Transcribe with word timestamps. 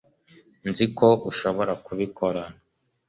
nzi 0.69 0.85
ko 0.97 1.07
ushobora 1.29 1.73
kubikora 1.85 2.41